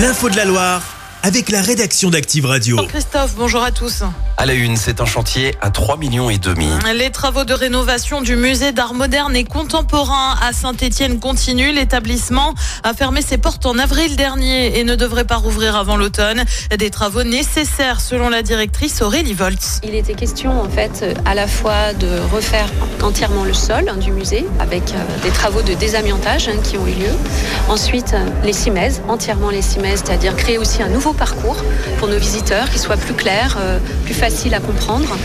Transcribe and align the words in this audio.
L'info 0.00 0.30
de 0.30 0.36
la 0.36 0.46
Loire 0.46 0.82
avec 1.22 1.50
la 1.50 1.60
rédaction 1.60 2.08
d'Active 2.08 2.46
Radio. 2.46 2.78
Christophe, 2.86 3.34
bonjour 3.36 3.62
à 3.62 3.70
tous. 3.70 4.02
À 4.40 4.46
la 4.46 4.54
une, 4.54 4.78
c'est 4.78 5.02
un 5.02 5.04
chantier 5.04 5.54
à 5.60 5.68
3 5.68 5.98
millions 5.98 6.30
et 6.30 6.38
demi. 6.38 6.66
Les 6.94 7.10
travaux 7.10 7.44
de 7.44 7.52
rénovation 7.52 8.22
du 8.22 8.36
musée 8.36 8.72
d'art 8.72 8.94
moderne 8.94 9.36
et 9.36 9.44
contemporain 9.44 10.34
à 10.40 10.54
Saint-Étienne 10.54 11.20
continuent. 11.20 11.74
L'établissement 11.74 12.54
a 12.82 12.94
fermé 12.94 13.20
ses 13.20 13.36
portes 13.36 13.66
en 13.66 13.78
avril 13.78 14.16
dernier 14.16 14.78
et 14.78 14.84
ne 14.84 14.94
devrait 14.94 15.26
pas 15.26 15.36
rouvrir 15.36 15.76
avant 15.76 15.98
l'automne. 15.98 16.42
Des 16.78 16.88
travaux 16.88 17.22
nécessaires 17.22 18.00
selon 18.00 18.30
la 18.30 18.40
directrice 18.40 19.02
Aurélie 19.02 19.34
Voltz. 19.34 19.78
Il 19.84 19.94
était 19.94 20.14
question 20.14 20.58
en 20.58 20.70
fait 20.70 21.04
à 21.26 21.34
la 21.34 21.46
fois 21.46 21.92
de 21.92 22.08
refaire 22.32 22.70
entièrement 23.02 23.44
le 23.44 23.52
sol 23.52 23.90
hein, 23.90 23.98
du 23.98 24.10
musée 24.10 24.46
avec 24.58 24.84
euh, 24.94 25.22
des 25.22 25.32
travaux 25.32 25.60
de 25.60 25.74
désamiantage 25.74 26.48
hein, 26.48 26.56
qui 26.64 26.78
ont 26.78 26.86
eu 26.86 26.92
lieu. 26.92 27.12
Ensuite, 27.68 28.14
euh, 28.14 28.24
les 28.42 28.54
cimaises, 28.54 29.02
entièrement 29.06 29.50
les 29.50 29.60
cimaises, 29.60 30.02
c'est-à-dire 30.02 30.34
créer 30.34 30.56
aussi 30.56 30.82
un 30.82 30.88
nouveau 30.88 31.12
parcours 31.12 31.62
pour 31.98 32.08
nos 32.08 32.18
visiteurs 32.18 32.70
qui 32.70 32.78
soit 32.78 32.96
plus 32.96 33.12
clair, 33.12 33.58
euh, 33.60 33.78
plus 34.06 34.14
facile 34.14 34.29
à 34.52 34.60
comprendre. 34.60 35.16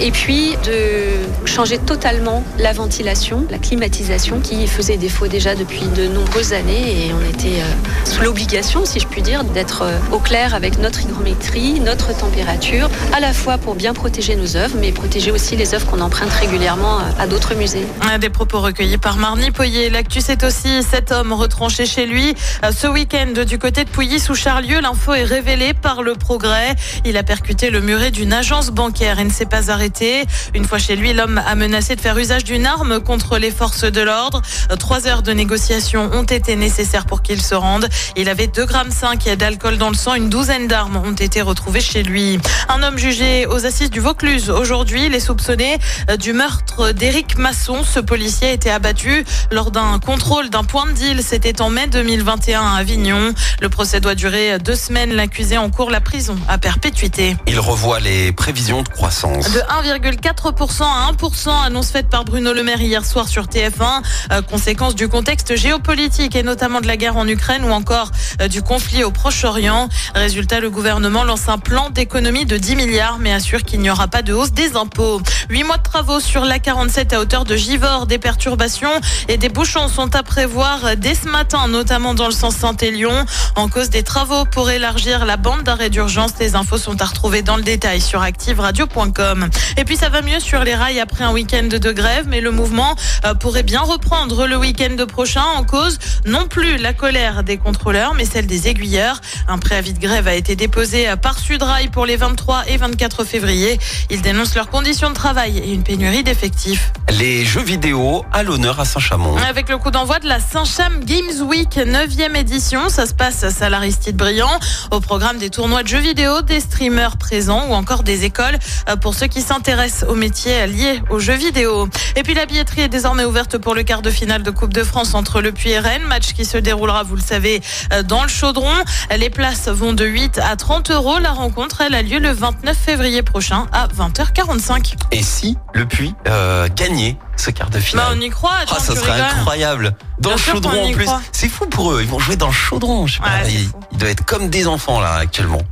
Et 0.00 0.10
puis 0.10 0.56
de 0.64 1.46
changer 1.46 1.78
totalement 1.78 2.44
la 2.58 2.72
ventilation, 2.72 3.44
la 3.50 3.58
climatisation 3.58 4.40
qui 4.40 4.66
faisait 4.66 4.96
défaut 4.96 5.28
déjà 5.28 5.54
depuis 5.54 5.82
de 5.96 6.06
nombreuses 6.06 6.52
années 6.52 7.06
et 7.06 7.12
on 7.12 7.28
était 7.28 7.60
euh, 7.60 7.81
l'obligation, 8.22 8.84
si 8.84 9.00
je 9.00 9.06
puis 9.06 9.20
dire, 9.20 9.42
d'être 9.44 9.82
euh, 9.82 9.98
au 10.12 10.18
clair 10.18 10.54
avec 10.54 10.78
notre 10.78 11.02
hygrométrie, 11.02 11.80
notre 11.80 12.16
température, 12.16 12.88
à 13.12 13.20
la 13.20 13.32
fois 13.32 13.58
pour 13.58 13.74
bien 13.74 13.94
protéger 13.94 14.36
nos 14.36 14.56
œuvres, 14.56 14.76
mais 14.78 14.92
protéger 14.92 15.30
aussi 15.32 15.56
les 15.56 15.74
œuvres 15.74 15.86
qu'on 15.86 16.00
emprunte 16.00 16.30
régulièrement 16.30 16.98
à 17.18 17.26
d'autres 17.26 17.54
musées. 17.54 17.84
Des 18.20 18.30
propos 18.30 18.60
recueillis 18.60 18.98
par 18.98 19.16
Marny 19.16 19.50
Poyer. 19.50 19.90
L'actu, 19.90 20.20
c'est 20.20 20.44
aussi 20.44 20.82
cet 20.82 21.10
homme 21.10 21.32
retranché 21.32 21.86
chez 21.86 22.06
lui 22.06 22.34
ce 22.70 22.86
week-end 22.86 23.44
du 23.44 23.58
côté 23.58 23.84
de 23.84 23.90
Pouilly 23.90 24.20
sous 24.20 24.34
Charlieu. 24.34 24.80
L'info 24.80 25.14
est 25.14 25.24
révélé 25.24 25.74
par 25.74 26.02
le 26.02 26.14
progrès. 26.14 26.74
Il 27.04 27.16
a 27.16 27.22
percuté 27.22 27.70
le 27.70 27.80
muret 27.80 28.10
d'une 28.10 28.32
agence 28.32 28.70
bancaire 28.70 29.18
et 29.18 29.24
ne 29.24 29.30
s'est 29.30 29.46
pas 29.46 29.70
arrêté. 29.70 30.24
Une 30.54 30.64
fois 30.64 30.78
chez 30.78 30.96
lui, 30.96 31.12
l'homme 31.12 31.40
a 31.44 31.54
menacé 31.54 31.96
de 31.96 32.00
faire 32.00 32.16
usage 32.18 32.44
d'une 32.44 32.66
arme 32.66 33.00
contre 33.00 33.38
les 33.38 33.50
forces 33.50 33.84
de 33.84 34.00
l'ordre. 34.00 34.42
Trois 34.78 35.06
heures 35.08 35.22
de 35.22 35.32
négociation 35.32 36.10
ont 36.12 36.22
été 36.22 36.56
nécessaires 36.56 37.06
pour 37.06 37.22
qu'il 37.22 37.40
se 37.40 37.54
rende. 37.54 37.88
Il 38.16 38.28
avait 38.28 38.46
2,5 38.46 38.66
grammes 38.66 39.36
d'alcool 39.36 39.78
dans 39.78 39.88
le 39.88 39.94
sang. 39.94 40.14
Une 40.14 40.28
douzaine 40.28 40.66
d'armes 40.66 40.96
ont 40.96 41.12
été 41.12 41.40
retrouvées 41.40 41.80
chez 41.80 42.02
lui. 42.02 42.38
Un 42.68 42.82
homme 42.82 42.98
jugé 42.98 43.46
aux 43.46 43.64
assises 43.64 43.90
du 43.90 44.00
Vaucluse 44.00 44.50
aujourd'hui. 44.50 45.08
Les 45.08 45.20
soupçonnés 45.20 45.78
du 46.18 46.32
meurtre 46.32 46.92
d'Éric 46.92 47.38
Masson. 47.38 47.82
Ce 47.84 48.00
policier 48.00 48.48
a 48.48 48.52
été 48.52 48.70
abattu 48.70 49.24
lors 49.50 49.70
d'un 49.70 49.98
contrôle 49.98 50.50
d'un 50.50 50.64
point 50.64 50.86
de 50.86 50.92
deal. 50.92 51.22
C'était 51.22 51.62
en 51.62 51.70
mai 51.70 51.86
2021 51.86 52.60
à 52.60 52.76
Avignon. 52.78 53.32
Le 53.60 53.68
procès 53.68 54.00
doit 54.00 54.14
durer 54.14 54.58
deux 54.58 54.76
semaines. 54.76 55.12
L'accusé 55.12 55.56
en 55.56 55.70
cours 55.70 55.90
la 55.90 56.00
prison 56.00 56.36
à 56.48 56.58
perpétuité. 56.58 57.36
Il 57.46 57.60
revoit 57.60 58.00
les 58.00 58.32
prévisions 58.32 58.82
de 58.82 58.88
croissance. 58.88 59.52
De 59.52 59.60
1,4% 59.60 60.82
à 60.82 61.12
1%, 61.12 61.66
annonce 61.66 61.90
faite 61.90 62.08
par 62.08 62.24
Bruno 62.24 62.52
Le 62.52 62.62
Maire 62.62 62.80
hier 62.80 63.04
soir 63.04 63.28
sur 63.28 63.44
TF1, 63.44 64.02
euh, 64.32 64.42
conséquence 64.42 64.94
du 64.94 65.08
contexte 65.08 65.56
géopolitique 65.56 66.36
et 66.36 66.42
notamment 66.42 66.80
de 66.80 66.86
la 66.86 66.96
guerre 66.96 67.16
en 67.16 67.26
Ukraine 67.26 67.64
ou 67.64 67.70
encore 67.70 68.01
euh, 68.40 68.48
du 68.48 68.62
conflit 68.62 69.04
au 69.04 69.10
Proche-Orient. 69.10 69.88
Résultat, 70.14 70.60
le 70.60 70.70
gouvernement 70.70 71.24
lance 71.24 71.48
un 71.48 71.58
plan 71.58 71.90
d'économie 71.90 72.46
de 72.46 72.56
10 72.56 72.76
milliards 72.76 73.18
mais 73.18 73.32
assure 73.32 73.62
qu'il 73.62 73.80
n'y 73.80 73.90
aura 73.90 74.08
pas 74.08 74.22
de 74.22 74.32
hausse 74.32 74.52
des 74.52 74.76
impôts. 74.76 75.20
Huit 75.50 75.64
mois 75.64 75.76
de 75.76 75.82
travaux 75.82 76.20
sur 76.20 76.44
la 76.44 76.58
47 76.58 77.12
à 77.12 77.20
hauteur 77.20 77.44
de 77.44 77.56
Givors, 77.56 78.06
des 78.06 78.18
perturbations 78.18 79.00
et 79.28 79.36
des 79.36 79.48
bouchons 79.48 79.88
sont 79.88 80.14
à 80.14 80.22
prévoir 80.22 80.96
dès 80.96 81.14
ce 81.14 81.28
matin, 81.28 81.68
notamment 81.68 82.14
dans 82.14 82.26
le 82.26 82.32
sens 82.32 82.56
Saint-Élion, 82.56 83.24
en 83.56 83.68
cause 83.68 83.90
des 83.90 84.02
travaux 84.02 84.44
pour 84.44 84.70
élargir 84.70 85.24
la 85.24 85.36
bande 85.36 85.62
d'arrêt 85.62 85.90
d'urgence. 85.90 86.32
Les 86.40 86.54
infos 86.54 86.78
sont 86.78 87.00
à 87.00 87.04
retrouver 87.04 87.42
dans 87.42 87.56
le 87.56 87.62
détail 87.62 88.00
sur 88.00 88.22
activeradio.com. 88.22 89.48
Et 89.76 89.84
puis 89.84 89.96
ça 89.96 90.08
va 90.08 90.22
mieux 90.22 90.40
sur 90.40 90.64
les 90.64 90.74
rails 90.74 91.00
après 91.00 91.24
un 91.24 91.32
week-end 91.32 91.64
de 91.64 91.92
grève, 91.92 92.26
mais 92.28 92.40
le 92.40 92.50
mouvement 92.50 92.94
euh, 93.24 93.34
pourrait 93.34 93.62
bien 93.62 93.80
reprendre 93.80 94.46
le 94.46 94.56
week-end 94.56 94.96
prochain 95.06 95.44
en 95.56 95.64
cause 95.64 95.98
non 96.26 96.46
plus 96.46 96.76
la 96.76 96.92
colère 96.92 97.42
des 97.42 97.56
contrôleurs, 97.56 97.91
mais 97.92 98.24
celle 98.24 98.46
des 98.46 98.68
aiguilleurs. 98.68 99.20
Un 99.48 99.58
préavis 99.58 99.92
de 99.92 99.98
grève 99.98 100.26
a 100.26 100.34
été 100.34 100.56
déposé 100.56 101.06
par 101.20 101.38
Sudrail 101.38 101.88
pour 101.88 102.06
les 102.06 102.16
23 102.16 102.64
et 102.68 102.78
24 102.78 103.24
février. 103.24 103.78
Ils 104.08 104.22
dénoncent 104.22 104.54
leurs 104.54 104.70
conditions 104.70 105.10
de 105.10 105.14
travail 105.14 105.58
et 105.58 105.72
une 105.72 105.82
pénurie 105.82 106.22
d'effectifs. 106.22 106.92
Les 107.10 107.44
jeux 107.44 107.62
vidéo 107.62 108.24
à 108.32 108.42
l'honneur 108.42 108.80
à 108.80 108.86
Saint-Chamond. 108.86 109.36
Avec 109.36 109.68
le 109.68 109.76
coup 109.76 109.90
d'envoi 109.90 110.20
de 110.20 110.28
la 110.28 110.40
Saint-Cham 110.40 111.04
Games 111.04 111.46
Week 111.46 111.76
9e 111.76 112.34
édition, 112.34 112.88
ça 112.88 113.04
se 113.04 113.12
passe 113.12 113.44
à 113.44 113.50
Salaristide 113.50 114.16
Brillant. 114.16 114.58
Au 114.90 115.00
programme 115.00 115.36
des 115.36 115.50
tournois 115.50 115.82
de 115.82 115.88
jeux 115.88 115.98
vidéo, 115.98 116.40
des 116.40 116.60
streamers 116.60 117.18
présents 117.18 117.66
ou 117.68 117.74
encore 117.74 118.04
des 118.04 118.24
écoles 118.24 118.58
euh, 118.88 118.96
pour 118.96 119.14
ceux 119.14 119.26
qui 119.26 119.42
s'intéressent 119.42 120.08
aux 120.08 120.14
métiers 120.14 120.66
liés 120.66 121.02
aux 121.10 121.18
jeux 121.18 121.34
vidéo. 121.34 121.88
Et 122.16 122.22
puis 122.22 122.32
la 122.32 122.46
billetterie 122.46 122.82
est 122.82 122.88
désormais 122.88 123.24
ouverte 123.24 123.58
pour 123.58 123.74
le 123.74 123.82
quart 123.82 124.00
de 124.00 124.10
finale 124.10 124.42
de 124.42 124.50
Coupe 124.50 124.72
de 124.72 124.82
France 124.82 125.14
entre 125.14 125.42
le 125.42 125.52
Puy 125.52 125.70
et 125.70 125.78
Rennes, 125.78 126.04
match 126.08 126.32
qui 126.32 126.44
se 126.44 126.56
déroulera, 126.56 127.02
vous 127.02 127.16
le 127.16 127.22
savez, 127.22 127.60
dans 128.04 128.22
le 128.22 128.28
Chaudron. 128.28 128.72
Les 129.16 129.30
places 129.30 129.68
vont 129.68 129.92
de 129.92 130.04
8 130.04 130.38
à 130.38 130.56
30 130.56 130.90
euros. 130.90 131.18
La 131.18 131.32
rencontre, 131.32 131.80
elle 131.80 131.94
a 131.94 132.02
lieu 132.02 132.18
le 132.18 132.32
29 132.32 132.76
février 132.76 133.22
prochain 133.22 133.66
à 133.72 133.88
20h45. 133.88 134.94
Et 135.10 135.22
si 135.22 135.56
le 135.74 135.86
Puy 135.86 136.14
euh, 136.28 136.68
gagnait 136.74 137.16
ce 137.36 137.50
quart 137.50 137.70
de 137.70 137.78
finale. 137.78 138.06
Bah 138.08 138.14
on 138.16 138.20
y 138.20 138.30
croit. 138.30 138.50
Ah, 138.70 138.78
ça 138.78 138.94
serait 138.94 139.20
incroyable. 139.20 139.94
Dans 140.18 140.32
le 140.32 140.36
chaudron 140.36 140.88
en 140.88 140.92
plus. 140.92 141.06
C'est 141.32 141.48
fou 141.48 141.66
pour 141.66 141.92
eux. 141.92 142.00
Ils 142.02 142.08
vont 142.08 142.18
jouer 142.18 142.36
dans 142.36 142.48
le 142.48 142.52
chaudron. 142.52 143.06
Je 143.06 143.14
sais 143.14 143.20
pas. 143.20 143.48
ils, 143.48 143.70
ils, 143.92 143.98
doivent 143.98 144.10
être 144.10 144.24
comme 144.24 144.48
des 144.48 144.66
enfants 144.66 145.00
là 145.00 145.14
actuellement. 145.14 145.62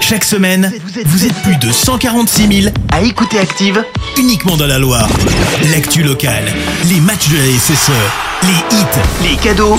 Chaque 0.00 0.24
semaine, 0.24 0.72
vous 1.04 1.26
êtes 1.26 1.34
plus 1.42 1.56
de 1.56 1.70
146 1.72 2.62
000 2.62 2.74
à 2.92 3.02
écouter 3.02 3.38
Active 3.38 3.84
uniquement 4.16 4.56
dans 4.56 4.66
la 4.66 4.78
Loire. 4.78 5.08
L'actu 5.72 6.02
locale, 6.02 6.44
les 6.84 7.00
matchs 7.00 7.28
de 7.28 7.36
la 7.36 7.58
SSE, 7.58 7.90
les 8.42 8.76
hits, 8.76 9.30
les 9.30 9.36
cadeaux, 9.36 9.78